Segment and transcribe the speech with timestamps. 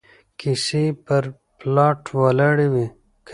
[0.39, 1.23] کيسې پر
[1.57, 2.87] پلاټ ولاړې وي